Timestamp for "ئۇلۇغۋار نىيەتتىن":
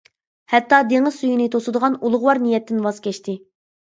2.07-2.81